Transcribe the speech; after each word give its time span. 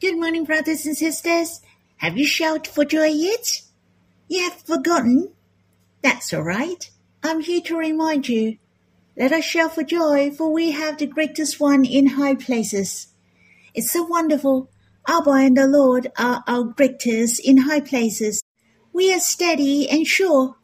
Good 0.00 0.16
morning, 0.16 0.44
brothers 0.44 0.86
and 0.86 0.96
sisters. 0.96 1.60
Have 1.98 2.16
you 2.16 2.26
shouted 2.26 2.72
for 2.72 2.86
joy 2.86 3.08
yet? 3.08 3.60
You 4.28 4.44
have 4.44 4.62
forgotten? 4.62 5.34
That's 6.00 6.32
all 6.32 6.40
right. 6.40 6.90
I'm 7.22 7.40
here 7.42 7.60
to 7.60 7.76
remind 7.76 8.26
you. 8.26 8.56
Let 9.14 9.32
us 9.32 9.44
shout 9.44 9.74
for 9.74 9.82
joy, 9.82 10.30
for 10.30 10.50
we 10.50 10.70
have 10.70 10.96
the 10.96 11.06
greatest 11.06 11.60
one 11.60 11.84
in 11.84 12.16
high 12.16 12.34
places. 12.34 13.08
It's 13.74 13.92
so 13.92 14.04
wonderful. 14.04 14.70
Abba 15.06 15.32
and 15.32 15.58
the 15.58 15.66
Lord 15.66 16.10
are 16.16 16.42
our 16.46 16.64
greatest 16.64 17.38
in 17.46 17.58
high 17.58 17.80
places. 17.80 18.42
We 18.94 19.12
are 19.12 19.20
steady 19.20 19.86
and 19.90 20.06
sure. 20.06 20.56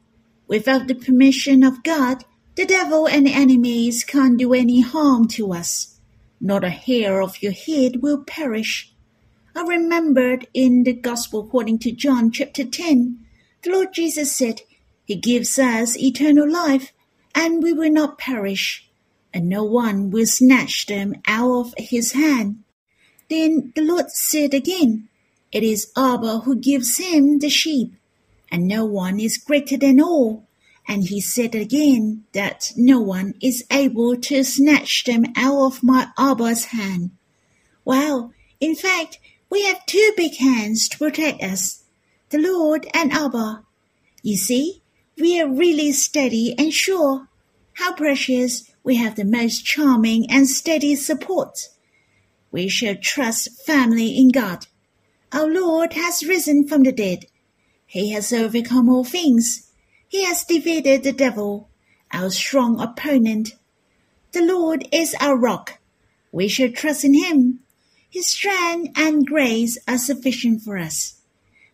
Without 0.47 0.87
the 0.87 0.95
permission 0.95 1.63
of 1.63 1.83
God, 1.83 2.25
the 2.55 2.65
devil 2.65 3.07
and 3.07 3.29
enemies 3.29 4.03
can't 4.03 4.39
do 4.39 4.55
any 4.55 4.81
harm 4.81 5.29
to 5.37 5.53
us. 5.53 6.01
Not 6.41 6.65
a 6.65 6.71
hair 6.71 7.21
of 7.21 7.43
your 7.43 7.53
head 7.53 8.01
will 8.01 8.25
perish. 8.25 8.95
I 9.57 9.63
remembered 9.63 10.47
in 10.53 10.85
the 10.85 10.93
Gospel 10.93 11.41
according 11.41 11.79
to 11.79 11.91
John 11.91 12.31
chapter 12.31 12.63
10, 12.63 13.25
the 13.63 13.71
Lord 13.71 13.95
Jesus 13.95 14.37
said, 14.37 14.61
He 15.07 15.17
gives 15.17 15.59
us 15.59 15.97
eternal 15.97 16.47
life, 16.47 16.93
and 17.35 17.63
we 17.63 17.73
will 17.73 17.91
not 17.91 18.19
perish, 18.19 18.87
and 19.33 19.49
no 19.49 19.65
one 19.65 20.11
will 20.11 20.27
snatch 20.27 20.85
them 20.85 21.15
out 21.27 21.69
of 21.69 21.75
His 21.79 22.13
hand. 22.13 22.65
Then 23.31 23.73
the 23.75 23.81
Lord 23.81 24.11
said 24.11 24.53
again, 24.53 25.09
It 25.51 25.63
is 25.63 25.91
Abba 25.97 26.41
who 26.41 26.57
gives 26.57 26.99
him 26.99 27.39
the 27.39 27.49
sheep, 27.49 27.95
and 28.53 28.69
no 28.69 28.85
one 28.85 29.19
is 29.19 29.39
greater 29.39 29.79
than 29.79 30.03
all. 30.03 30.47
And 30.87 31.05
he 31.05 31.19
said 31.19 31.55
again 31.55 32.25
that 32.35 32.75
no 32.77 33.01
one 33.01 33.33
is 33.41 33.65
able 33.71 34.19
to 34.19 34.45
snatch 34.45 35.05
them 35.05 35.25
out 35.35 35.65
of 35.65 35.83
my 35.83 36.09
Abba's 36.19 36.67
hand. 36.67 37.13
Well, 37.87 38.35
in 38.61 38.75
fact, 38.75 39.19
we 39.57 39.65
have 39.65 39.87
two 39.87 40.13
big 40.19 40.37
hands 40.37 40.87
to 40.87 40.99
protect 40.99 41.43
us, 41.43 41.83
the 42.29 42.37
Lord 42.37 42.87
and 42.93 43.11
Abba. 43.11 43.63
You 44.23 44.37
see, 44.37 44.83
we 45.19 45.41
are 45.41 45.49
really 45.49 45.93
steady 45.93 46.55
and 46.59 46.75
sure. 46.75 47.29
How 47.73 47.95
precious 47.95 48.71
we 48.85 48.97
have 48.97 49.15
the 49.17 49.25
most 49.25 49.65
charming 49.65 50.31
and 50.31 50.47
steady 50.47 50.95
support. 50.95 51.69
We 52.53 52.69
shall 52.69 52.97
trust 52.97 53.49
firmly 53.65 54.19
in 54.19 54.29
God. 54.29 54.67
Our 55.33 55.49
Lord 55.49 55.95
has 55.95 56.27
risen 56.27 56.69
from 56.69 56.83
the 56.83 56.93
dead. 56.93 57.25
He 57.87 58.11
has 58.11 58.35
overcome 58.35 58.91
all 58.91 59.05
things. 59.05 59.73
He 60.07 60.27
has 60.27 60.45
defeated 60.45 61.03
the 61.03 61.13
devil, 61.13 61.71
our 62.13 62.29
strong 62.29 62.79
opponent. 62.79 63.55
The 64.33 64.43
Lord 64.43 64.87
is 64.93 65.17
our 65.19 65.35
rock. 65.35 65.79
We 66.31 66.47
shall 66.47 66.71
trust 66.71 67.07
in 67.07 67.15
him. 67.15 67.61
His 68.17 68.29
strength 68.29 68.99
and 68.99 69.27
grace 69.27 69.77
are 69.87 69.99
sufficient 69.99 70.63
for 70.63 70.79
us. 70.79 71.17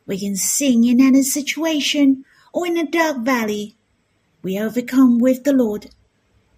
We 0.06 0.18
can 0.18 0.34
sing 0.34 0.82
in 0.82 1.00
any 1.00 1.22
situation 1.22 2.24
or 2.52 2.66
in 2.66 2.76
a 2.76 2.84
dark 2.84 3.18
valley. 3.18 3.76
We 4.42 4.58
overcome 4.58 5.20
with 5.20 5.44
the 5.44 5.52
Lord. 5.52 5.90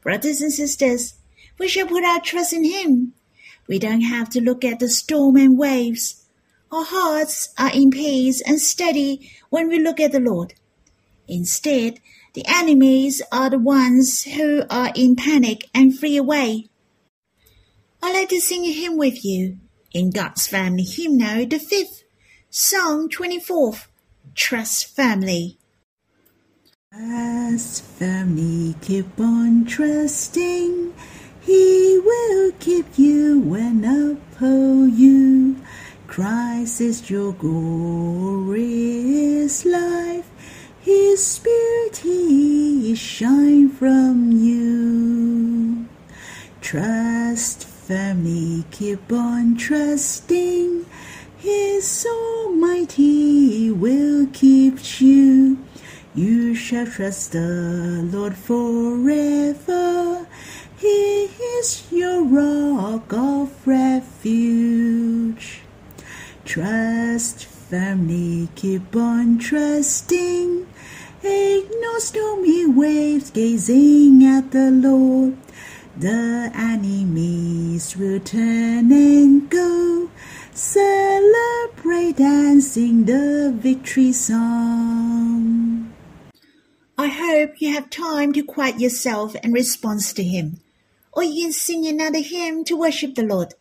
Brothers 0.01 0.41
and 0.41 0.51
sisters, 0.51 1.17
we 1.59 1.69
shall 1.69 1.87
put 1.87 2.03
our 2.03 2.19
trust 2.19 2.55
in 2.55 2.65
Him. 2.65 3.13
We 3.67 3.79
don't 3.79 4.01
have 4.01 4.31
to 4.31 4.41
look 4.41 4.65
at 4.65 4.79
the 4.79 4.89
storm 4.89 5.37
and 5.37 5.59
waves. 5.59 6.25
Our 6.73 6.87
hearts 6.87 7.53
are 7.59 7.71
in 7.75 7.91
peace 7.91 8.41
and 8.41 8.59
steady 8.63 9.31
when 9.51 9.69
we 9.69 9.79
look 9.79 10.01
at 10.01 10.13
the 10.13 10.19
Lord. 10.19 10.55
Instead, 11.29 12.01
the 12.33 12.47
enemies 12.49 13.21
are 13.31 13.51
the 13.51 13.59
ones 13.59 14.23
who 14.23 14.63
are 14.71 14.93
in 14.95 15.15
panic 15.15 15.69
and 15.75 15.95
flee 15.95 16.17
away. 16.17 16.71
I'd 18.03 18.15
like 18.15 18.31
to 18.31 18.41
sing 18.41 18.65
a 18.65 18.73
hymn 18.73 18.97
with 18.97 19.27
you 19.27 19.59
in 19.95 20.11
God's 20.11 20.47
Family 20.47 20.83
Hymnal, 20.83 21.47
the 21.47 21.59
fifth, 21.59 22.03
Song 22.51 23.09
24th, 23.09 23.87
Trust 24.35 24.95
Firmly. 24.95 25.57
Trust 26.93 27.83
family, 27.85 28.75
keep 28.81 29.19
on 29.19 29.65
trusting. 29.65 30.93
He 31.41 31.99
will 32.05 32.53
keep 32.59 32.99
you 32.99 33.55
and 33.55 33.85
uphold 33.85 34.93
you. 34.93 35.57
Christ 36.07 36.81
is 36.81 37.09
your 37.11 37.33
glorious 37.33 38.65
life. 39.65 40.29
His 40.81 41.25
spirit 41.25 41.97
he 41.99 42.95
shine 42.95 43.71
from 43.71 44.33
you. 44.33 45.87
Trust 46.61 47.64
family, 47.87 48.65
keep 48.71 49.13
on 49.13 49.57
trusting. 49.57 50.87
His 51.37 52.07
Almighty 52.09 53.71
will 53.71 54.27
keep 54.33 55.01
you. 55.03 55.59
You 56.15 56.55
shall 56.55 56.87
trust 56.87 57.33
the 57.33 58.01
Lord 58.11 58.37
forever. 58.37 60.27
He 60.79 61.29
is 61.59 61.87
your 61.91 62.25
rock 62.25 63.13
of 63.13 63.67
refuge. 63.67 65.61
Trust 66.47 67.45
firmly, 67.45 68.49
keep 68.55 68.97
on 68.97 69.37
trusting. 69.39 70.67
Ignore 71.23 72.01
stormy 72.01 72.65
waves, 72.65 73.31
gazing 73.31 74.25
at 74.25 74.53
the 74.53 74.71
Lord. 74.71 75.37
The 75.97 76.51
enemies 76.53 77.97
will 77.97 78.19
turn 78.19 78.91
and 78.91 79.49
go. 79.49 80.11
Celebrate 80.53 82.19
and 82.19 82.61
sing 82.61 83.05
the 83.05 83.55
victory 83.55 84.13
song. 84.13 85.93
I 86.99 87.07
hope 87.07 87.61
you 87.61 87.73
have 87.75 87.91
time 87.91 88.33
to 88.33 88.43
quiet 88.43 88.81
yourself 88.81 89.37
and 89.41 89.53
respond 89.53 90.01
to 90.17 90.25
Him. 90.25 90.59
Or 91.13 91.23
you 91.23 91.45
can 91.45 91.53
sing 91.53 91.87
another 91.87 92.21
hymn 92.21 92.65
to 92.65 92.77
worship 92.77 93.15
the 93.15 93.23
Lord. 93.23 93.55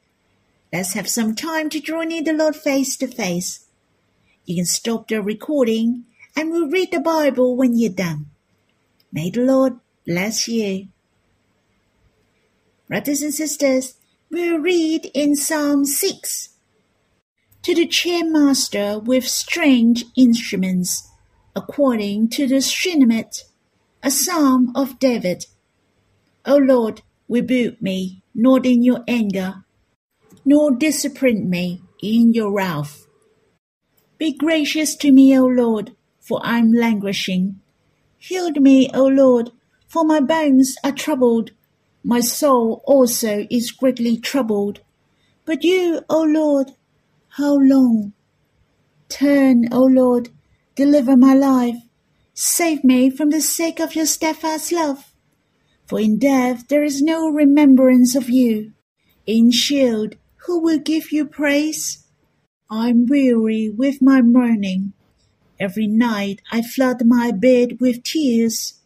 Let's 0.71 0.93
have 0.93 1.07
some 1.07 1.35
time 1.35 1.69
to 1.69 1.79
draw 1.79 2.01
near 2.01 2.23
the 2.23 2.33
Lord 2.33 2.55
face 2.55 2.97
to 2.97 3.07
face. 3.07 3.67
You 4.45 4.55
can 4.55 4.65
stop 4.65 5.07
the 5.07 5.21
recording 5.21 6.05
and 6.35 6.49
we'll 6.49 6.67
read 6.67 6.91
the 6.91 6.99
Bible 6.99 7.55
when 7.55 7.77
you're 7.77 7.91
done. 7.91 8.25
May 9.11 9.29
the 9.29 9.41
Lord 9.41 9.79
bless 10.03 10.47
you. 10.47 10.87
Brothers 12.93 13.23
and 13.23 13.33
sisters, 13.33 13.95
we'll 14.29 14.59
read 14.59 15.09
in 15.15 15.35
Psalm 15.35 15.83
6. 15.83 16.49
To 17.63 17.73
the 17.73 17.87
choirmaster 17.87 19.03
with 19.03 19.27
strange 19.27 20.05
instruments, 20.15 21.09
according 21.55 22.29
to 22.29 22.45
the 22.45 22.61
Sheminith, 22.61 23.45
a 24.03 24.11
psalm 24.11 24.71
of 24.75 24.99
David. 24.99 25.47
O 26.45 26.57
Lord, 26.57 27.01
rebuke 27.27 27.81
me 27.81 28.21
not 28.35 28.63
in 28.63 28.83
your 28.83 29.03
anger, 29.07 29.63
nor 30.45 30.69
discipline 30.69 31.49
me 31.49 31.81
in 31.99 32.31
your 32.31 32.51
wrath. 32.51 33.07
Be 34.19 34.33
gracious 34.33 34.95
to 34.97 35.11
me, 35.11 35.35
O 35.35 35.47
Lord, 35.47 35.95
for 36.19 36.39
I 36.43 36.59
am 36.59 36.71
languishing. 36.71 37.59
Heal 38.19 38.51
me, 38.51 38.91
O 38.93 39.07
Lord, 39.07 39.49
for 39.87 40.05
my 40.05 40.19
bones 40.19 40.75
are 40.83 40.91
troubled. 40.91 41.53
My 42.03 42.19
soul 42.19 42.81
also 42.85 43.47
is 43.49 43.71
greatly 43.71 44.17
troubled. 44.17 44.81
But 45.45 45.63
you, 45.63 46.01
O 46.09 46.23
Lord, 46.23 46.71
how 47.37 47.55
long? 47.55 48.13
Turn, 49.09 49.67
O 49.71 49.81
Lord, 49.83 50.29
deliver 50.75 51.15
my 51.15 51.33
life. 51.33 51.77
Save 52.33 52.83
me 52.83 53.09
from 53.09 53.29
the 53.29 53.41
sake 53.41 53.79
of 53.79 53.95
your 53.95 54.05
steadfast 54.05 54.71
love. 54.71 55.13
For 55.87 55.99
in 55.99 56.17
death 56.19 56.67
there 56.67 56.83
is 56.83 57.01
no 57.01 57.29
remembrance 57.29 58.15
of 58.15 58.29
you. 58.29 58.73
In 59.25 59.51
Sheol, 59.51 60.09
who 60.45 60.59
will 60.59 60.79
give 60.79 61.11
you 61.11 61.25
praise? 61.25 62.05
I 62.69 62.89
am 62.89 63.05
weary 63.05 63.69
with 63.69 64.01
my 64.01 64.21
mourning. 64.21 64.93
Every 65.59 65.87
night 65.87 66.41
I 66.51 66.61
flood 66.61 67.05
my 67.05 67.31
bed 67.31 67.77
with 67.79 68.03
tears. 68.03 68.81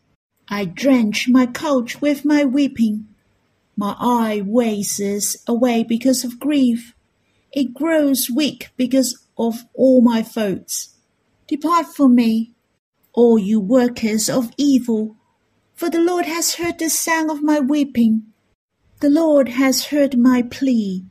I 0.49 0.65
drench 0.65 1.27
my 1.27 1.45
couch 1.45 1.99
with 2.01 2.23
my 2.23 2.45
weeping. 2.45 3.07
My 3.75 3.95
eye 3.99 4.41
wastes 4.45 5.37
away 5.45 5.83
because 5.83 6.23
of 6.23 6.39
grief. 6.39 6.95
It 7.51 7.73
grows 7.73 8.29
weak 8.29 8.69
because 8.77 9.25
of 9.37 9.65
all 9.73 10.01
my 10.01 10.23
faults. 10.23 10.95
Depart 11.47 11.87
from 11.87 12.15
me, 12.15 12.53
all 13.13 13.37
you 13.37 13.59
workers 13.59 14.29
of 14.29 14.51
evil, 14.57 15.17
for 15.75 15.89
the 15.89 15.99
Lord 15.99 16.25
has 16.25 16.55
heard 16.55 16.79
the 16.79 16.89
sound 16.89 17.29
of 17.29 17.43
my 17.43 17.59
weeping. 17.59 18.23
The 18.99 19.09
Lord 19.09 19.49
has 19.49 19.87
heard 19.87 20.17
my 20.17 20.41
plea. 20.41 21.05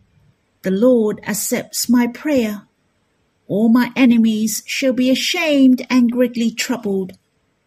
The 0.62 0.70
Lord 0.70 1.20
accepts 1.24 1.88
my 1.88 2.06
prayer. 2.06 2.62
All 3.48 3.68
my 3.68 3.92
enemies 3.94 4.62
shall 4.66 4.92
be 4.92 5.10
ashamed 5.10 5.86
and 5.88 6.10
greatly 6.10 6.50
troubled. 6.50 7.12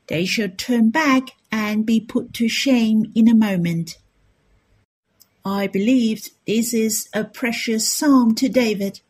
They 0.10 0.26
shall 0.26 0.50
turn 0.50 0.90
back 0.90 1.30
and 1.52 1.86
be 1.86 2.00
put 2.02 2.34
to 2.36 2.50
shame 2.50 3.12
in 3.16 3.28
a 3.28 3.36
moment. 3.36 3.98
I 5.46 5.68
believe 5.68 6.30
this 6.46 6.74
is 6.74 7.08
a 7.14 7.24
precious 7.24 7.92
psalm 7.92 8.36
to 8.36 8.50
David. 8.50 9.02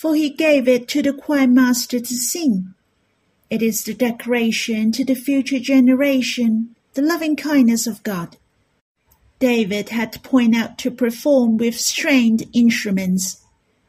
for 0.00 0.14
he 0.14 0.30
gave 0.30 0.66
it 0.66 0.88
to 0.88 1.02
the 1.02 1.12
choir 1.12 1.46
master 1.46 2.00
to 2.00 2.14
sing. 2.14 2.72
It 3.50 3.60
is 3.60 3.84
the 3.84 3.92
declaration 3.92 4.92
to 4.92 5.04
the 5.04 5.14
future 5.14 5.58
generation, 5.60 6.74
the 6.94 7.02
loving 7.02 7.36
kindness 7.36 7.86
of 7.86 8.02
God. 8.02 8.38
David 9.40 9.90
had 9.90 10.10
to 10.14 10.20
point 10.20 10.56
out 10.56 10.78
to 10.78 10.90
perform 10.90 11.58
with 11.58 11.78
stringed 11.78 12.48
instruments. 12.54 13.44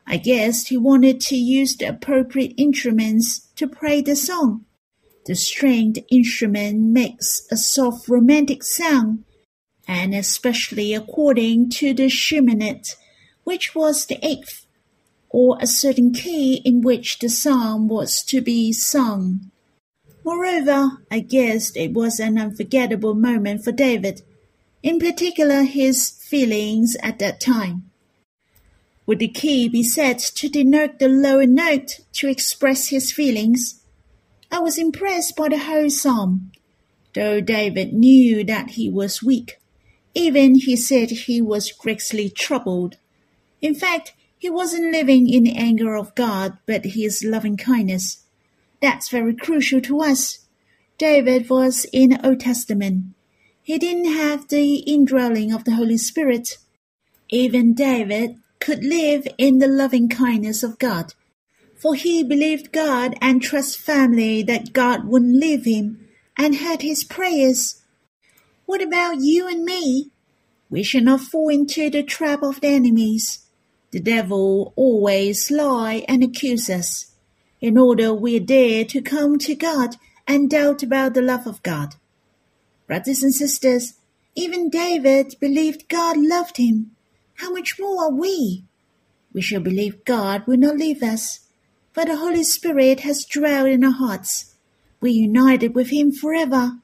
I 0.05 0.17
guess 0.17 0.67
he 0.67 0.75
wanted 0.75 1.21
to 1.21 1.37
use 1.37 1.77
the 1.77 1.85
appropriate 1.85 2.55
instruments 2.57 3.47
to 3.55 3.65
play 3.65 4.01
the 4.01 4.17
song. 4.17 4.65
The 5.31 5.35
stringed 5.35 5.99
instrument 6.09 6.81
makes 6.91 7.47
a 7.49 7.55
soft 7.55 8.09
romantic 8.09 8.63
sound, 8.63 9.23
and 9.87 10.13
especially 10.13 10.93
according 10.93 11.69
to 11.69 11.93
the 11.93 12.09
Sheminith, 12.09 12.97
which 13.45 13.73
was 13.73 14.05
the 14.05 14.19
eighth, 14.21 14.65
or 15.29 15.57
a 15.61 15.67
certain 15.67 16.11
key 16.11 16.55
in 16.65 16.81
which 16.81 17.19
the 17.19 17.29
psalm 17.29 17.87
was 17.87 18.21
to 18.23 18.41
be 18.41 18.73
sung. 18.73 19.51
Moreover, 20.25 21.01
I 21.09 21.21
guessed 21.21 21.77
it 21.77 21.93
was 21.93 22.19
an 22.19 22.37
unforgettable 22.37 23.15
moment 23.15 23.63
for 23.63 23.71
David, 23.71 24.23
in 24.83 24.99
particular 24.99 25.63
his 25.63 26.09
feelings 26.09 26.97
at 27.01 27.19
that 27.19 27.39
time. 27.39 27.89
Would 29.05 29.19
the 29.19 29.29
key 29.29 29.69
be 29.69 29.83
set 29.83 30.19
to 30.35 30.49
denote 30.49 30.99
the 30.99 31.07
lower 31.07 31.47
note 31.47 32.01
to 32.15 32.27
express 32.27 32.89
his 32.89 33.13
feelings? 33.13 33.80
I 34.51 34.59
was 34.59 34.77
impressed 34.77 35.37
by 35.37 35.47
the 35.47 35.59
whole 35.59 35.89
psalm, 35.89 36.51
though 37.13 37.39
David 37.39 37.93
knew 37.93 38.43
that 38.43 38.71
he 38.71 38.89
was 38.89 39.23
weak. 39.23 39.59
Even 40.13 40.55
he 40.55 40.75
said 40.75 41.09
he 41.09 41.41
was 41.41 41.71
greatly 41.71 42.29
troubled. 42.29 42.97
In 43.61 43.73
fact, 43.73 44.13
he 44.37 44.49
wasn't 44.49 44.91
living 44.91 45.29
in 45.29 45.43
the 45.43 45.55
anger 45.55 45.95
of 45.95 46.13
God, 46.15 46.57
but 46.65 46.83
his 46.83 47.23
loving 47.23 47.55
kindness. 47.55 48.23
That's 48.81 49.07
very 49.07 49.35
crucial 49.35 49.79
to 49.81 50.01
us. 50.01 50.39
David 50.97 51.49
was 51.49 51.85
in 51.93 52.09
the 52.09 52.27
Old 52.27 52.41
Testament. 52.41 53.05
He 53.63 53.77
didn't 53.77 54.13
have 54.13 54.49
the 54.49 54.77
indwelling 54.79 55.53
of 55.53 55.63
the 55.63 55.75
Holy 55.75 55.97
Spirit. 55.97 56.57
Even 57.29 57.73
David 57.73 58.35
could 58.59 58.83
live 58.83 59.27
in 59.37 59.59
the 59.59 59.67
loving 59.67 60.09
kindness 60.09 60.61
of 60.61 60.77
God 60.77 61.13
for 61.81 61.95
he 61.95 62.23
believed 62.23 62.71
God 62.71 63.15
and 63.21 63.41
trust 63.41 63.79
firmly 63.79 64.43
that 64.43 64.71
God 64.71 65.05
wouldn't 65.05 65.35
leave 65.35 65.65
him 65.65 66.07
and 66.37 66.57
heard 66.57 66.83
his 66.83 67.03
prayers. 67.03 67.81
What 68.67 68.83
about 68.83 69.21
you 69.21 69.47
and 69.47 69.65
me? 69.65 70.11
We 70.69 70.83
shall 70.83 71.01
not 71.01 71.21
fall 71.21 71.49
into 71.49 71.89
the 71.89 72.03
trap 72.03 72.43
of 72.43 72.61
the 72.61 72.67
enemies. 72.67 73.47
The 73.89 73.99
devil 73.99 74.73
always 74.75 75.49
lie 75.49 76.05
and 76.07 76.23
accuse 76.23 76.69
us, 76.69 77.13
in 77.59 77.79
order 77.79 78.13
we 78.13 78.37
dare 78.37 78.85
to 78.85 79.01
come 79.01 79.39
to 79.39 79.55
God 79.55 79.95
and 80.27 80.51
doubt 80.51 80.83
about 80.83 81.15
the 81.15 81.21
love 81.23 81.47
of 81.47 81.63
God. 81.63 81.95
Brothers 82.85 83.23
and 83.23 83.33
sisters, 83.33 83.93
even 84.35 84.69
David 84.69 85.35
believed 85.39 85.89
God 85.89 86.15
loved 86.17 86.57
him. 86.57 86.91
How 87.37 87.51
much 87.51 87.79
more 87.79 88.03
are 88.03 88.11
we? 88.11 88.65
We 89.33 89.41
shall 89.41 89.61
believe 89.61 90.05
God 90.05 90.45
will 90.45 90.57
not 90.57 90.77
leave 90.77 91.01
us 91.01 91.39
for 91.91 92.05
the 92.05 92.17
Holy 92.17 92.43
Spirit 92.43 93.01
has 93.01 93.25
dwelt 93.25 93.67
in 93.67 93.83
our 93.83 93.91
hearts. 93.91 94.55
We're 95.01 95.09
united 95.09 95.75
with 95.75 95.89
Him 95.89 96.11
forever. 96.11 96.77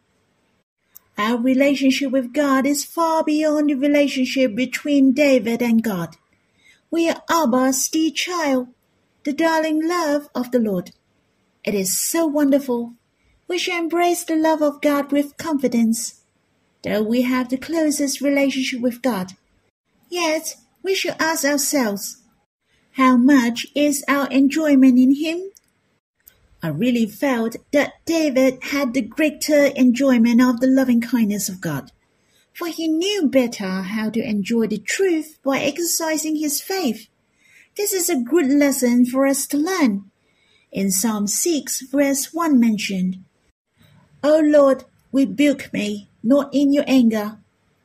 Our 1.18 1.38
relationship 1.38 2.12
with 2.12 2.34
God 2.34 2.66
is 2.66 2.86
far 2.86 3.24
beyond 3.24 3.70
the 3.70 3.76
relationship 3.76 4.56
between 4.56 5.14
David 5.14 5.62
and 5.62 5.84
God. 5.84 6.18
We 6.92 7.10
are 7.10 7.24
Abba's 7.30 7.88
dear 7.88 8.12
child, 8.12 8.68
the 9.24 9.34
darling 9.34 9.88
love 9.88 10.30
of 10.36 10.52
the 10.52 10.60
Lord. 10.60 10.92
It 11.64 11.74
is 11.74 12.00
so 12.00 12.26
wonderful. 12.26 12.94
We 13.48 13.58
should 13.58 13.76
embrace 13.76 14.24
the 14.24 14.36
love 14.36 14.62
of 14.62 14.82
God 14.82 15.12
with 15.12 15.38
confidence. 15.38 16.22
Though 16.84 17.02
we 17.02 17.24
have 17.24 17.50
the 17.50 17.58
closest 17.58 18.22
relationship 18.22 18.82
with 18.82 19.02
God, 19.02 19.32
yet 20.10 20.56
we 20.84 20.96
should 20.96 21.16
ask 21.20 21.44
ourselves, 21.44 22.18
how 22.98 23.16
much 23.16 23.68
is 23.76 24.04
our 24.08 24.28
enjoyment 24.30 24.98
in 24.98 25.14
Him? 25.14 25.52
I 26.64 26.70
really 26.70 27.06
felt 27.06 27.56
that 27.72 27.94
David 28.06 28.58
had 28.64 28.96
the 28.96 29.04
greater 29.04 29.66
enjoyment 29.66 30.42
of 30.42 30.60
the 30.60 30.68
loving 30.68 31.00
kindness 31.00 31.48
of 31.48 31.62
God, 31.62 31.92
for 32.56 32.68
he 32.68 32.88
knew 32.88 33.30
better 33.30 33.84
how 33.84 34.10
to 34.10 34.28
enjoy 34.28 34.66
the 34.66 34.80
truth 34.80 35.38
by 35.44 35.60
exercising 35.60 36.38
his 36.38 36.60
faith. 36.60 37.08
This 37.76 37.94
is 37.94 38.10
a 38.10 38.20
good 38.20 38.48
lesson 38.48 39.06
for 39.06 39.28
us 39.28 39.46
to 39.48 39.58
learn. 39.58 40.10
In 40.72 40.90
Psalm 40.90 41.28
6, 41.28 41.82
verse 41.92 42.34
1 42.34 42.60
mentioned, 42.60 43.24
O 44.24 44.40
Lord, 44.44 44.86
rebuke 45.12 45.72
me, 45.72 46.10
not 46.24 46.52
in 46.52 46.74
your 46.74 46.86
anger, 46.88 47.38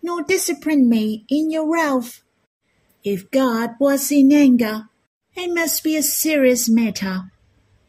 nor 0.02 0.22
discipline 0.22 0.88
me 0.88 1.26
in 1.28 1.50
your 1.50 1.70
wrath. 1.70 2.22
If 3.04 3.30
God 3.30 3.72
was 3.78 4.10
in 4.10 4.32
anger, 4.32 4.88
it 5.34 5.55
must 5.55 5.82
be 5.82 5.96
a 5.96 6.02
serious 6.02 6.69
matter. 6.69 7.31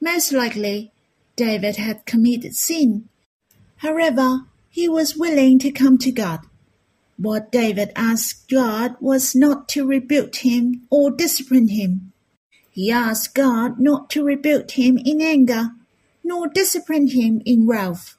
Most 0.01 0.31
likely, 0.31 0.91
David 1.35 1.77
had 1.77 2.05
committed 2.05 2.55
sin. 2.55 3.09
However, 3.77 4.41
he 4.69 4.87
was 4.87 5.17
willing 5.17 5.59
to 5.59 5.71
come 5.71 5.97
to 5.99 6.11
God. 6.11 6.41
What 7.17 7.51
David 7.51 7.91
asked 7.95 8.49
God 8.49 8.95
was 8.99 9.35
not 9.35 9.67
to 9.69 9.85
rebuke 9.85 10.35
him 10.37 10.87
or 10.89 11.11
discipline 11.11 11.67
him. 11.69 12.11
He 12.69 12.91
asked 12.91 13.35
God 13.35 13.79
not 13.79 14.09
to 14.11 14.23
rebuke 14.23 14.71
him 14.71 14.97
in 14.97 15.21
anger, 15.21 15.71
nor 16.23 16.47
discipline 16.47 17.07
him 17.07 17.41
in 17.45 17.67
wrath. 17.67 18.17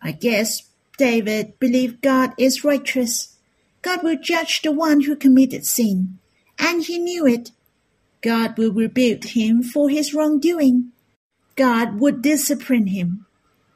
I 0.00 0.12
guess 0.12 0.62
David 0.96 1.58
believed 1.58 2.00
God 2.02 2.32
is 2.38 2.64
righteous. 2.64 3.36
God 3.82 4.02
will 4.02 4.18
judge 4.18 4.62
the 4.62 4.72
one 4.72 5.02
who 5.02 5.16
committed 5.16 5.66
sin, 5.66 6.18
and 6.58 6.82
he 6.84 6.98
knew 6.98 7.26
it. 7.26 7.50
God 8.24 8.56
will 8.56 8.72
rebuke 8.72 9.24
him 9.24 9.62
for 9.62 9.90
his 9.90 10.14
wrongdoing. 10.14 10.92
God 11.56 12.00
would 12.00 12.22
discipline 12.22 12.86
him. 12.86 13.26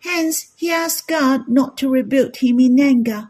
Hence, 0.00 0.52
he 0.56 0.70
asked 0.70 1.06
God 1.06 1.48
not 1.48 1.76
to 1.78 1.90
rebuke 1.90 2.36
him 2.36 2.58
in 2.58 2.80
anger. 2.80 3.28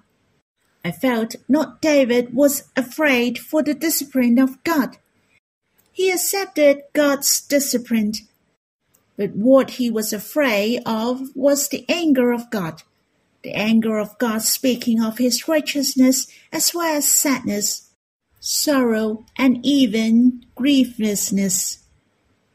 I 0.85 0.93
felt 0.93 1.35
not 1.49 1.83
David 1.83 2.33
was 2.35 2.71
afraid 2.77 3.37
for 3.37 3.65
the 3.65 3.75
discipline 3.75 4.39
of 4.39 4.63
God. 4.63 4.99
He 5.93 6.13
accepted 6.13 6.83
God's 6.93 7.41
discipline. 7.41 8.13
But 9.17 9.33
what 9.33 9.71
he 9.71 9.91
was 9.91 10.13
afraid 10.13 10.83
of 10.87 11.35
was 11.35 11.69
the 11.69 11.85
anger 11.89 12.31
of 12.31 12.49
God. 12.49 12.85
The 13.43 13.55
anger 13.55 13.99
of 13.99 14.17
God 14.19 14.43
speaking 14.43 15.03
of 15.03 15.19
his 15.19 15.49
righteousness 15.49 16.29
as 16.53 16.73
well 16.73 16.97
as 16.97 17.13
sadness 17.13 17.88
sorrow, 18.41 19.25
and 19.37 19.59
even 19.65 20.45
grievousness. 20.55 21.79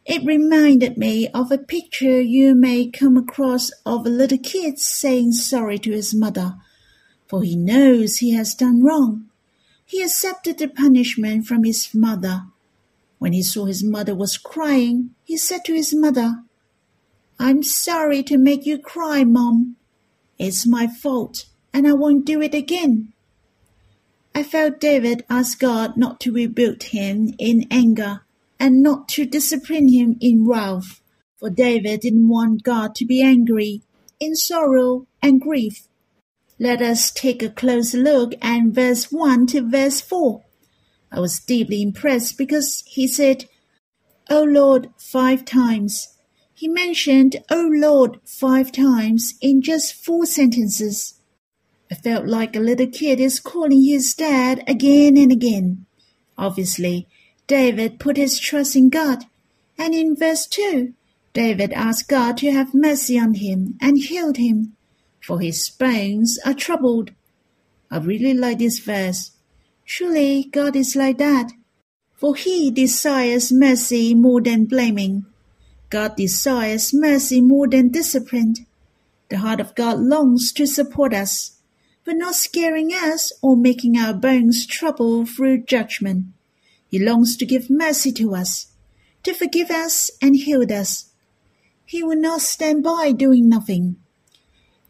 It 0.05 0.25
reminded 0.25 0.97
me 0.97 1.29
of 1.29 1.51
a 1.51 1.57
picture 1.57 2.19
you 2.19 2.55
may 2.55 2.87
come 2.89 3.15
across 3.15 3.71
of 3.85 4.05
a 4.05 4.09
little 4.09 4.37
kid 4.37 4.79
saying 4.79 5.31
sorry 5.33 5.79
to 5.79 5.91
his 5.91 6.13
mother, 6.13 6.55
for 7.27 7.41
he 7.41 7.55
knows 7.55 8.17
he 8.17 8.33
has 8.33 8.53
done 8.53 8.83
wrong. 8.83 9.29
He 9.85 10.01
accepted 10.01 10.57
the 10.57 10.67
punishment 10.67 11.45
from 11.45 11.63
his 11.63 11.93
mother. 11.93 12.43
When 13.19 13.31
he 13.31 13.43
saw 13.43 13.65
his 13.65 13.83
mother 13.83 14.13
was 14.13 14.37
crying, 14.37 15.11
he 15.23 15.37
said 15.37 15.63
to 15.65 15.73
his 15.73 15.95
mother, 15.95 16.43
I'm 17.39 17.63
sorry 17.63 18.23
to 18.23 18.37
make 18.37 18.65
you 18.65 18.77
cry, 18.77 19.23
Mom. 19.23 19.77
It's 20.37 20.67
my 20.67 20.87
fault, 20.87 21.45
and 21.73 21.87
I 21.87 21.93
won't 21.93 22.25
do 22.25 22.41
it 22.41 22.53
again. 22.53 23.12
I 24.35 24.41
felt 24.41 24.79
David 24.79 25.23
asked 25.29 25.59
God 25.59 25.95
not 25.95 26.19
to 26.21 26.31
rebuke 26.31 26.83
him 26.83 27.35
in 27.37 27.67
anger 27.69 28.21
and 28.59 28.81
not 28.81 29.07
to 29.09 29.25
discipline 29.25 29.89
him 29.89 30.17
in 30.19 30.47
wrath, 30.47 31.01
for 31.37 31.51
David 31.51 31.99
didn't 32.01 32.27
want 32.27 32.63
God 32.63 32.95
to 32.95 33.05
be 33.05 33.21
angry 33.21 33.83
in 34.19 34.35
sorrow 34.35 35.05
and 35.21 35.39
grief. 35.39 35.87
Let 36.57 36.81
us 36.81 37.11
take 37.11 37.43
a 37.43 37.49
close 37.49 37.93
look 37.93 38.33
at 38.41 38.63
verse 38.67 39.11
1 39.11 39.47
to 39.47 39.69
verse 39.69 40.01
4. 40.01 40.43
I 41.11 41.19
was 41.19 41.39
deeply 41.39 41.83
impressed 41.83 42.37
because 42.37 42.83
he 42.87 43.07
said, 43.07 43.45
O 44.29 44.43
Lord, 44.43 44.89
five 44.97 45.45
times. 45.45 46.17
He 46.55 46.67
mentioned 46.67 47.35
O 47.51 47.69
Lord 47.71 48.19
five 48.25 48.71
times 48.71 49.35
in 49.41 49.61
just 49.61 49.93
four 49.93 50.25
sentences. 50.25 51.19
I 51.91 51.95
felt 51.95 52.25
like 52.25 52.55
a 52.55 52.59
little 52.59 52.87
kid 52.87 53.19
is 53.19 53.39
calling 53.39 53.83
his 53.83 54.13
dad 54.13 54.63
again 54.67 55.17
and 55.17 55.31
again. 55.31 55.85
Obviously, 56.37 57.07
David 57.47 57.99
put 57.99 58.17
his 58.17 58.39
trust 58.39 58.75
in 58.75 58.89
God. 58.89 59.25
And 59.77 59.93
in 59.93 60.15
verse 60.15 60.45
2, 60.47 60.93
David 61.33 61.73
asked 61.73 62.07
God 62.07 62.37
to 62.37 62.51
have 62.51 62.73
mercy 62.73 63.17
on 63.19 63.33
him 63.33 63.77
and 63.81 63.97
healed 63.97 64.37
him, 64.37 64.75
for 65.19 65.39
his 65.39 65.69
bones 65.69 66.39
are 66.45 66.53
troubled. 66.53 67.11
I 67.91 67.97
really 67.97 68.33
like 68.33 68.59
this 68.59 68.79
verse. 68.79 69.31
Surely 69.83 70.45
God 70.51 70.75
is 70.75 70.95
like 70.95 71.17
that. 71.17 71.51
for 72.23 72.35
he 72.35 72.71
desires 72.71 73.51
mercy 73.51 74.13
more 74.13 74.39
than 74.39 74.63
blaming. 74.63 75.25
God 75.89 76.15
desires 76.15 76.93
mercy 76.93 77.41
more 77.41 77.67
than 77.67 77.89
discipline. 77.89 78.53
The 79.27 79.39
heart 79.39 79.59
of 79.59 79.75
God 79.75 79.99
longs 79.99 80.53
to 80.53 80.65
support 80.65 81.13
us, 81.13 81.52
but 82.05 82.15
not 82.15 82.35
scaring 82.35 82.91
us 82.91 83.31
or 83.41 83.55
making 83.55 83.97
our 83.97 84.13
bones 84.13 84.65
trouble 84.65 85.25
through 85.25 85.63
judgment. 85.63 86.25
He 86.87 86.99
longs 86.99 87.37
to 87.37 87.45
give 87.45 87.69
mercy 87.69 88.11
to 88.13 88.35
us, 88.35 88.71
to 89.23 89.33
forgive 89.33 89.71
us 89.71 90.11
and 90.21 90.35
heal 90.35 90.63
us. 90.71 91.11
He 91.85 92.03
will 92.03 92.19
not 92.19 92.41
stand 92.41 92.83
by 92.83 93.11
doing 93.11 93.49
nothing. 93.49 93.97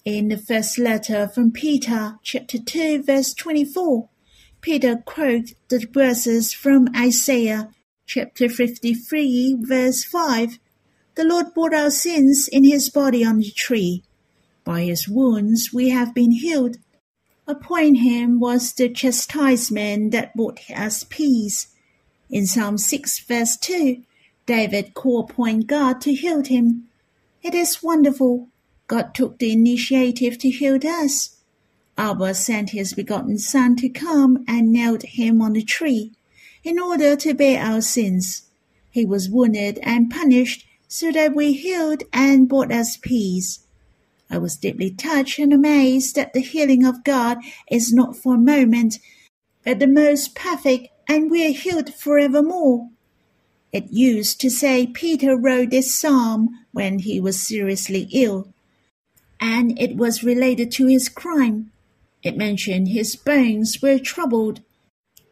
In 0.05 0.27
the 0.27 0.37
first 0.37 0.77
letter 0.77 1.27
from 1.27 1.51
Peter, 1.51 2.19
chapter 2.23 2.57
2, 2.57 3.03
verse 3.03 3.33
24, 3.33 4.09
Peter 4.59 4.97
quotes 4.97 5.53
the 5.69 5.85
verses 5.91 6.53
from 6.53 6.89
Isaiah, 6.95 7.69
chapter 8.05 8.49
53, 8.49 9.57
verse 9.61 10.03
5. 10.03 10.59
The 11.15 11.23
Lord 11.23 11.53
bore 11.53 11.75
our 11.75 11.89
sins 11.89 12.49
in 12.51 12.63
his 12.63 12.89
body 12.89 13.23
on 13.23 13.39
the 13.39 13.51
tree. 13.51 14.03
By 14.63 14.83
his 14.83 15.07
wounds 15.07 15.71
we 15.73 15.89
have 15.89 16.13
been 16.13 16.31
healed. 16.31 16.77
Upon 17.45 17.95
him 17.95 18.39
was 18.39 18.71
the 18.73 18.87
chastisement 18.87 20.11
that 20.11 20.35
brought 20.35 20.59
us 20.69 21.03
peace. 21.03 21.67
In 22.29 22.47
Psalm 22.47 22.77
6, 22.77 23.19
verse 23.19 23.57
2, 23.57 24.01
David 24.45 24.93
called 24.93 25.31
upon 25.31 25.61
God 25.61 25.99
to 26.01 26.13
heal 26.13 26.43
him. 26.43 26.87
It 27.41 27.53
is 27.53 27.83
wonderful. 27.83 28.47
God 28.87 29.13
took 29.13 29.39
the 29.39 29.51
initiative 29.51 30.37
to 30.37 30.49
heal 30.49 30.79
us. 30.85 31.37
Abba 31.97 32.33
sent 32.33 32.69
his 32.69 32.93
begotten 32.93 33.37
Son 33.37 33.75
to 33.75 33.89
come 33.89 34.43
and 34.47 34.71
nailed 34.71 35.03
him 35.03 35.41
on 35.41 35.53
the 35.53 35.63
tree 35.63 36.13
in 36.63 36.79
order 36.79 37.15
to 37.17 37.33
bear 37.33 37.61
our 37.61 37.81
sins. 37.81 38.43
He 38.89 39.05
was 39.05 39.29
wounded 39.29 39.79
and 39.83 40.09
punished 40.09 40.65
so 40.87 41.11
that 41.11 41.35
we 41.35 41.53
healed 41.53 42.03
and 42.13 42.47
brought 42.47 42.71
us 42.71 42.97
peace. 42.97 43.62
I 44.29 44.37
was 44.37 44.55
deeply 44.55 44.91
touched 44.91 45.39
and 45.39 45.53
amazed 45.53 46.15
that 46.15 46.33
the 46.33 46.41
healing 46.41 46.85
of 46.85 47.03
God 47.03 47.37
is 47.69 47.93
not 47.93 48.15
for 48.15 48.35
a 48.35 48.39
moment, 48.39 48.99
but 49.63 49.79
the 49.79 49.87
most 49.87 50.35
perfect 50.35 50.87
and 51.07 51.29
we 51.29 51.45
are 51.45 51.51
healed 51.51 51.93
forevermore. 51.93 52.89
It 53.71 53.91
used 53.91 54.39
to 54.41 54.49
say 54.49 54.87
Peter 54.87 55.35
wrote 55.35 55.71
this 55.71 55.93
psalm 55.93 56.49
when 56.71 56.99
he 56.99 57.19
was 57.19 57.45
seriously 57.45 58.07
ill, 58.13 58.53
and 59.39 59.77
it 59.79 59.95
was 59.95 60.23
related 60.23 60.71
to 60.73 60.87
his 60.87 61.09
crime. 61.09 61.71
It 62.21 62.37
mentioned 62.37 62.87
his 62.89 63.15
bones 63.15 63.81
were 63.81 63.99
troubled. 63.99 64.61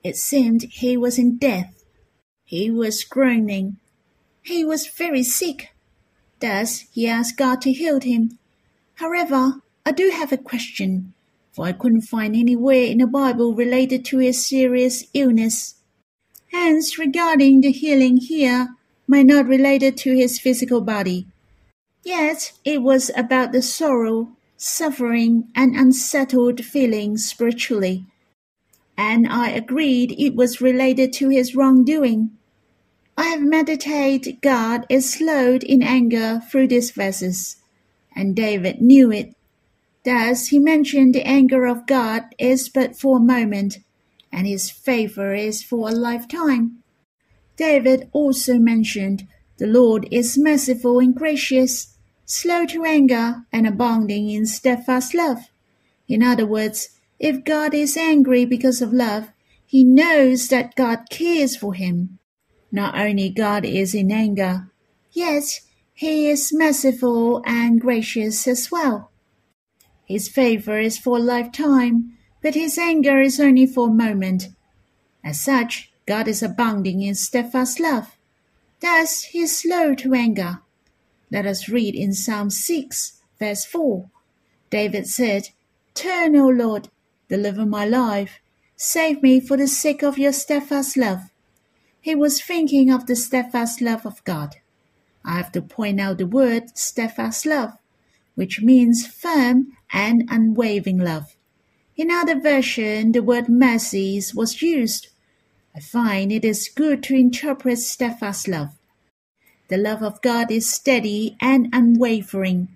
It 0.03 0.17
seemed 0.17 0.63
he 0.63 0.97
was 0.97 1.17
in 1.17 1.37
death. 1.37 1.83
He 2.43 2.69
was 2.69 3.03
groaning. 3.03 3.77
He 4.41 4.65
was 4.65 4.87
very 4.87 5.23
sick. 5.23 5.69
Thus 6.39 6.85
he 6.91 7.07
asked 7.07 7.37
God 7.37 7.61
to 7.61 7.71
heal 7.71 8.01
him. 8.01 8.39
However, 9.01 9.63
I 9.83 9.93
do 9.93 10.11
have 10.11 10.31
a 10.31 10.37
question 10.37 11.15
for 11.51 11.65
I 11.65 11.71
couldn't 11.71 12.03
find 12.03 12.35
anywhere 12.35 12.83
in 12.83 12.99
the 12.99 13.07
Bible 13.07 13.55
related 13.55 14.05
to 14.05 14.19
his 14.19 14.45
serious 14.45 15.05
illness. 15.15 15.73
Hence, 16.51 16.99
regarding 16.99 17.61
the 17.61 17.71
healing 17.71 18.17
here 18.17 18.75
might 19.07 19.25
not 19.25 19.47
related 19.47 19.97
to 19.97 20.15
his 20.15 20.39
physical 20.39 20.81
body. 20.81 21.25
Yet 22.03 22.51
it 22.63 22.83
was 22.83 23.09
about 23.17 23.53
the 23.53 23.63
sorrow, 23.63 24.37
suffering, 24.55 25.47
and 25.55 25.75
unsettled 25.75 26.63
feelings 26.63 27.27
spiritually. 27.27 28.05
And 28.95 29.27
I 29.27 29.49
agreed 29.49 30.11
it 30.11 30.35
was 30.35 30.61
related 30.61 31.11
to 31.13 31.29
his 31.29 31.55
wrongdoing. 31.55 32.37
I 33.17 33.23
have 33.29 33.41
meditated 33.41 34.41
God 34.41 34.85
is 34.89 35.11
slowed 35.11 35.63
in 35.63 35.81
anger 35.81 36.39
through 36.51 36.67
these 36.67 36.91
verses, 36.91 37.57
and 38.15 38.35
David 38.35 38.81
knew 38.81 39.11
it 39.11 39.35
Thus 40.03 40.47
he 40.47 40.57
mentioned 40.57 41.13
the 41.13 41.27
anger 41.27 41.65
of 41.65 41.85
God 41.85 42.23
is 42.39 42.69
but 42.69 42.97
for 42.97 43.17
a 43.17 43.21
moment, 43.21 43.79
and 44.31 44.47
his 44.47 44.71
favor 44.71 45.35
is 45.35 45.61
for 45.61 45.89
a 45.89 45.91
lifetime. 45.91 46.81
David 47.55 48.09
also 48.11 48.57
mentioned 48.57 49.27
the 49.57 49.67
Lord 49.67 50.07
is 50.09 50.39
merciful 50.39 50.97
and 50.97 51.13
gracious, 51.13 51.95
slow 52.25 52.65
to 52.67 52.83
anger, 52.83 53.45
and 53.53 53.67
abounding 53.67 54.29
in 54.29 54.47
steadfast 54.47 55.13
love. 55.13 55.49
In 56.07 56.23
other 56.23 56.47
words, 56.47 56.89
if 57.19 57.43
God 57.43 57.75
is 57.75 57.95
angry 57.95 58.45
because 58.45 58.81
of 58.81 58.91
love, 58.91 59.29
he 59.63 59.83
knows 59.83 60.47
that 60.47 60.75
God 60.75 61.05
cares 61.11 61.55
for 61.55 61.75
him. 61.75 62.17
Not 62.71 62.97
only 62.97 63.29
God 63.29 63.65
is 63.65 63.93
in 63.93 64.11
anger, 64.11 64.71
yet 65.11 65.61
he 66.01 66.27
is 66.27 66.51
merciful 66.51 67.43
and 67.45 67.79
gracious 67.79 68.47
as 68.47 68.71
well. 68.71 69.11
His 70.03 70.27
favor 70.27 70.79
is 70.79 70.97
for 70.97 71.17
a 71.17 71.21
lifetime, 71.21 72.17
but 72.41 72.55
his 72.55 72.79
anger 72.79 73.21
is 73.21 73.39
only 73.39 73.67
for 73.67 73.87
a 73.87 73.93
moment. 73.93 74.47
As 75.23 75.39
such, 75.39 75.91
God 76.07 76.27
is 76.27 76.41
abounding 76.41 77.03
in 77.03 77.13
steadfast 77.13 77.79
love. 77.79 78.17
Thus, 78.79 79.25
he 79.25 79.41
is 79.41 79.55
slow 79.55 79.93
to 79.93 80.15
anger. 80.15 80.61
Let 81.29 81.45
us 81.45 81.69
read 81.69 81.93
in 81.93 82.15
Psalm 82.15 82.49
6, 82.49 83.21
verse 83.37 83.63
4. 83.65 84.09
David 84.71 85.05
said, 85.05 85.49
Turn, 85.93 86.35
O 86.35 86.47
Lord, 86.47 86.89
deliver 87.29 87.63
my 87.63 87.85
life. 87.85 88.39
Save 88.75 89.21
me 89.21 89.39
for 89.39 89.55
the 89.55 89.67
sake 89.67 90.01
of 90.01 90.17
your 90.17 90.33
steadfast 90.33 90.97
love. 90.97 91.29
He 92.01 92.15
was 92.15 92.41
thinking 92.41 92.89
of 92.89 93.05
the 93.05 93.15
steadfast 93.15 93.81
love 93.81 94.03
of 94.07 94.23
God. 94.23 94.55
I 95.23 95.37
have 95.37 95.51
to 95.53 95.61
point 95.61 95.99
out 95.99 96.17
the 96.17 96.27
word 96.27 96.77
steadfast 96.77 97.45
love 97.45 97.77
which 98.35 98.61
means 98.61 99.05
firm 99.05 99.77
and 99.91 100.27
unwavering 100.29 100.97
love. 100.97 101.35
In 101.95 102.09
other 102.09 102.39
version, 102.39 103.11
the 103.11 103.21
word 103.21 103.49
mercies 103.49 104.33
was 104.33 104.61
used. 104.61 105.09
I 105.75 105.79
find 105.79 106.31
it 106.31 106.45
is 106.45 106.69
good 106.73 107.03
to 107.03 107.15
interpret 107.15 107.79
steadfast 107.79 108.47
love. 108.47 108.69
The 109.67 109.77
love 109.77 110.01
of 110.01 110.21
God 110.21 110.51
is 110.51 110.69
steady 110.69 111.37
and 111.39 111.69
unwavering. 111.71 112.75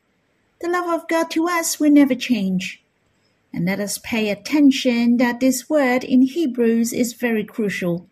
The 0.62 0.70
love 0.70 1.02
of 1.02 1.08
God 1.08 1.32
to 1.32 1.48
us 1.48 1.80
will 1.80 1.92
never 1.92 2.16
change. 2.16 2.82
And 3.54 3.66
let 3.66 3.80
us 3.80 3.98
pay 3.98 4.30
attention 4.30 5.18
that 5.18 5.40
this 5.40 5.70
word 5.70 6.04
in 6.04 6.22
Hebrews 6.22 6.94
is 6.94 7.14
very 7.14 7.44
crucial. 7.44 8.08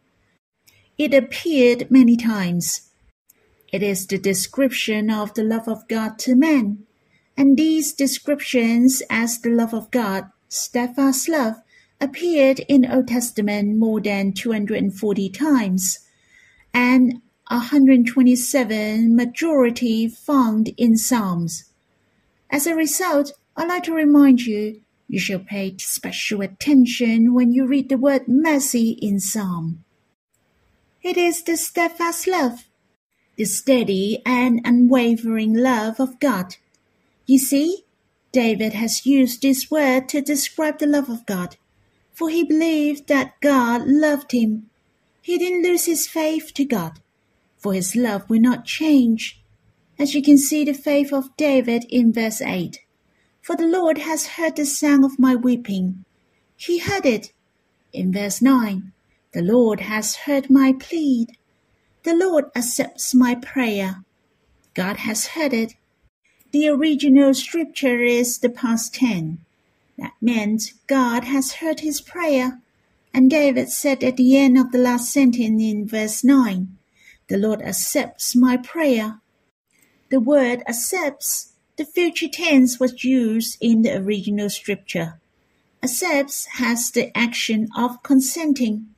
It 0.98 1.14
appeared 1.14 1.92
many 1.92 2.16
times. 2.16 2.90
It 3.74 3.84
is 3.84 4.08
the 4.08 4.20
description 4.20 5.10
of 5.10 5.34
the 5.34 5.44
love 5.44 5.68
of 5.68 5.88
God 5.90 6.20
to 6.20 6.36
men 6.36 6.86
and 7.36 7.58
these 7.58 7.92
descriptions 7.92 9.02
as 9.10 9.40
the 9.40 9.50
love 9.50 9.74
of 9.74 9.90
God, 9.90 10.30
steadfast 10.48 11.28
love, 11.28 11.56
appeared 12.00 12.60
in 12.68 12.86
Old 12.86 13.08
Testament 13.08 13.78
more 13.78 14.00
than 14.00 14.32
240 14.34 15.30
times, 15.30 16.00
and 16.72 17.22
127 17.48 19.16
majority 19.16 20.08
found 20.08 20.70
in 20.78 20.96
Psalms. 20.96 21.66
As 22.52 22.68
a 22.68 22.76
result, 22.76 23.34
I'd 23.58 23.68
like 23.68 23.84
to 23.86 23.94
remind 23.94 24.42
you, 24.42 24.82
you 25.08 25.18
shall 25.18 25.40
pay 25.40 25.76
special 25.78 26.42
attention 26.42 27.34
when 27.34 27.52
you 27.52 27.66
read 27.66 27.90
the 27.90 27.98
word 27.98 28.28
mercy 28.28 28.92
in 29.02 29.20
Psalm. 29.20 29.84
It 31.02 31.18
is 31.18 31.42
the 31.42 31.58
steadfast 31.58 32.28
love, 32.28 32.66
the 33.36 33.46
steady 33.46 34.22
and 34.26 34.62
unwavering 34.66 35.54
love 35.54 36.00
of 36.00 36.20
God 36.20 36.56
you 37.26 37.40
see, 37.40 37.86
David 38.34 38.74
has 38.74 39.06
used 39.06 39.42
this 39.42 39.72
word 39.72 40.10
to 40.10 40.22
describe 40.22 40.80
the 40.80 40.88
love 40.88 41.10
of 41.10 41.26
God, 41.26 41.56
for 42.12 42.30
he 42.30 42.44
believed 42.44 43.08
that 43.08 43.40
God 43.40 43.88
loved 43.88 44.34
him. 44.34 44.70
He 45.22 45.38
didn't 45.38 45.64
lose 45.64 45.86
his 45.86 46.08
faith 46.08 46.54
to 46.56 46.66
God, 46.66 47.00
for 47.58 47.74
his 47.74 47.96
love 47.96 48.30
will 48.30 48.42
not 48.42 48.66
change. 48.66 49.42
As 49.98 50.14
you 50.14 50.22
can 50.22 50.38
see 50.38 50.66
the 50.66 50.74
faith 50.74 51.14
of 51.14 51.36
David 51.38 51.86
in 51.90 52.12
verse 52.12 52.42
8. 52.42 52.82
For 53.42 53.56
the 53.56 53.68
Lord 53.68 54.00
has 54.00 54.28
heard 54.36 54.58
the 54.58 54.66
sound 54.66 55.06
of 55.06 55.20
my 55.20 55.36
weeping. 55.36 56.04
He 56.58 56.80
heard 56.80 57.06
it. 57.06 57.32
In 57.94 58.12
verse 58.12 58.42
9, 58.42 58.92
the 59.32 59.42
Lord 59.42 59.82
has 59.82 60.16
heard 60.16 60.50
my 60.50 60.74
plead. 60.74 61.38
The 62.04 62.16
Lord 62.16 62.46
accepts 62.56 63.16
my 63.16 63.36
prayer. 63.36 64.04
God 64.74 64.98
has 64.98 65.28
heard 65.28 65.54
it 65.54 65.76
the 66.54 66.70
original 66.70 67.34
scripture 67.34 68.00
is 68.04 68.38
the 68.38 68.50
past 68.50 68.94
tense. 68.94 69.40
That 69.98 70.14
meant 70.22 70.74
God 70.86 71.24
has 71.24 71.54
heard 71.54 71.80
his 71.80 72.00
prayer. 72.00 72.62
And 73.12 73.28
David 73.28 73.70
said 73.70 74.04
at 74.04 74.18
the 74.18 74.38
end 74.38 74.60
of 74.60 74.72
the 74.72 74.78
last 74.78 75.12
sentence 75.12 75.64
in 75.64 75.88
verse 75.88 76.24
9, 76.24 76.78
The 77.28 77.38
Lord 77.38 77.64
accepts 77.64 78.36
my 78.36 78.58
prayer. 78.58 79.20
The 80.12 80.20
word 80.20 80.62
accepts, 80.68 81.54
the 81.76 81.86
future 81.86 82.28
tense 82.28 82.80
was 82.80 83.04
used 83.04 83.58
in 83.60 83.82
the 83.82 83.98
original 83.98 84.52
scripture. 84.52 85.20
Accepts 85.82 86.46
has 86.58 86.92
the 86.92 87.18
action 87.18 87.68
of 87.76 88.04
consenting. 88.04 88.94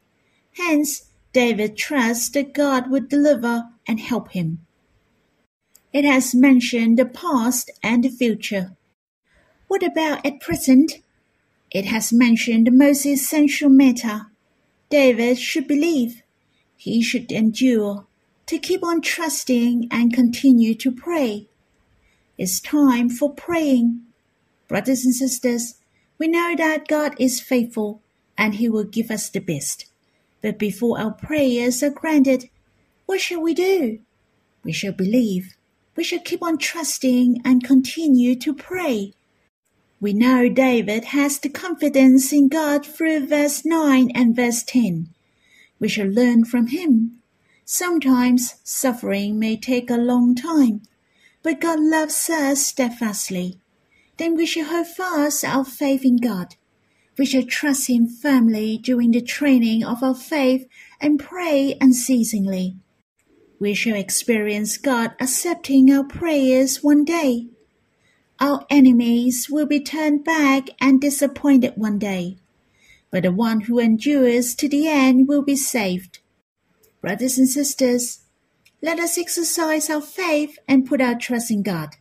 Hence, 0.57 1.04
David 1.35 1.75
trusts 1.75 2.29
that 2.29 2.53
God 2.53 2.89
would 2.89 3.09
deliver 3.09 3.65
and 3.85 3.99
help 3.99 4.31
him. 4.31 4.65
It 5.91 6.05
has 6.05 6.33
mentioned 6.33 6.97
the 6.97 7.03
past 7.05 7.69
and 7.83 8.05
the 8.05 8.09
future. 8.09 8.77
What 9.67 9.83
about 9.83 10.25
at 10.25 10.39
present? 10.39 11.01
It 11.71 11.87
has 11.87 12.13
mentioned 12.13 12.67
the 12.67 12.71
most 12.71 13.05
essential 13.05 13.67
matter. 13.67 14.27
David 14.89 15.37
should 15.37 15.67
believe. 15.67 16.23
He 16.77 17.01
should 17.01 17.29
endure, 17.33 18.07
to 18.45 18.57
keep 18.57 18.81
on 18.81 19.01
trusting 19.01 19.89
and 19.91 20.13
continue 20.13 20.73
to 20.75 20.89
pray. 20.89 21.49
It's 22.37 22.61
time 22.61 23.09
for 23.09 23.33
praying. 23.33 24.03
Brothers 24.69 25.03
and 25.03 25.13
sisters, 25.13 25.75
we 26.17 26.29
know 26.29 26.55
that 26.55 26.87
God 26.87 27.13
is 27.19 27.41
faithful 27.41 28.01
and 28.37 28.55
He 28.55 28.69
will 28.69 28.85
give 28.85 29.11
us 29.11 29.29
the 29.29 29.41
best. 29.41 29.87
But 30.45 30.59
before 30.59 30.99
our 30.99 31.11
prayers 31.11 31.81
are 31.81 31.89
granted, 31.89 32.51
what 33.07 33.19
shall 33.19 33.41
we 33.41 33.55
do? 33.55 33.97
We 34.63 34.73
shall 34.73 34.91
believe 34.91 35.55
we 35.95 36.03
shall 36.03 36.19
keep 36.19 36.43
on 36.43 36.59
trusting 36.59 37.41
and 37.43 37.63
continue 37.63 38.35
to 38.35 38.53
pray. 38.53 39.13
We 39.99 40.13
know 40.13 40.47
David 40.47 41.05
has 41.05 41.39
the 41.39 41.49
confidence 41.49 42.31
in 42.31 42.47
God 42.47 42.85
through 42.85 43.25
verse 43.25 43.65
9 43.65 44.11
and 44.13 44.35
verse 44.35 44.61
10. 44.61 45.09
We 45.79 45.89
shall 45.89 46.05
learn 46.05 46.45
from 46.45 46.67
him. 46.67 47.23
Sometimes 47.65 48.59
suffering 48.63 49.39
may 49.39 49.57
take 49.57 49.89
a 49.89 49.97
long 49.97 50.35
time, 50.35 50.83
but 51.41 51.59
God 51.59 51.79
loves 51.79 52.29
us 52.29 52.67
steadfastly. 52.67 53.57
Then 54.17 54.35
we 54.35 54.45
shall 54.45 54.65
hold 54.65 54.85
fast 54.85 55.43
our 55.43 55.65
faith 55.65 56.05
in 56.05 56.17
God. 56.17 56.55
We 57.17 57.25
shall 57.25 57.43
trust 57.43 57.89
Him 57.89 58.07
firmly 58.07 58.77
during 58.77 59.11
the 59.11 59.21
training 59.21 59.83
of 59.83 60.03
our 60.03 60.15
faith 60.15 60.67
and 60.99 61.19
pray 61.19 61.77
unceasingly 61.79 62.77
we 63.59 63.73
shall 63.73 63.95
experience 63.95 64.77
God 64.77 65.13
accepting 65.19 65.91
our 65.91 66.03
prayers 66.03 66.83
one 66.83 67.05
day. 67.05 67.47
Our 68.39 68.65
enemies 68.69 69.49
will 69.49 69.65
be 69.65 69.79
turned 69.79 70.25
back 70.25 70.67
and 70.81 70.99
disappointed 70.99 71.73
one 71.75 71.97
day, 71.97 72.37
but 73.11 73.23
the 73.23 73.31
one 73.31 73.61
who 73.61 73.79
endures 73.79 74.55
to 74.55 74.67
the 74.67 74.87
end 74.87 75.27
will 75.27 75.41
be 75.41 75.55
saved. 75.55 76.19
Brothers 77.01 77.37
and 77.37 77.47
sisters, 77.47 78.19
let 78.81 78.99
us 78.99 79.17
exercise 79.17 79.89
our 79.89 80.01
faith 80.01 80.59
and 80.67 80.85
put 80.85 80.99
our 80.99 81.15
trust 81.15 81.49
in 81.49 81.63
God 81.63 81.95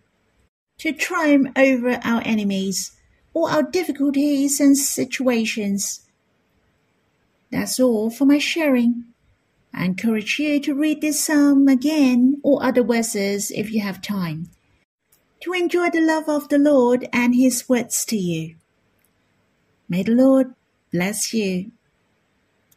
to 0.78 0.92
triumph 0.92 1.48
over 1.56 2.00
our 2.02 2.20
enemies 2.24 2.93
or 3.34 3.50
our 3.50 3.62
difficulties 3.62 4.60
and 4.60 4.78
situations. 4.78 6.00
That's 7.50 7.78
all 7.78 8.08
for 8.10 8.24
my 8.24 8.38
sharing. 8.38 9.04
I 9.74 9.84
encourage 9.84 10.38
you 10.38 10.60
to 10.60 10.74
read 10.74 11.00
this 11.00 11.20
psalm 11.20 11.68
again 11.68 12.40
or 12.44 12.64
other 12.64 12.84
verses 12.84 13.50
if 13.50 13.72
you 13.72 13.80
have 13.80 14.00
time, 14.00 14.50
to 15.40 15.52
enjoy 15.52 15.90
the 15.90 16.00
love 16.00 16.28
of 16.28 16.48
the 16.48 16.58
Lord 16.58 17.08
and 17.12 17.34
His 17.34 17.68
words 17.68 18.04
to 18.06 18.16
you. 18.16 18.54
May 19.88 20.04
the 20.04 20.12
Lord 20.12 20.54
bless 20.92 21.34
you. 21.34 21.72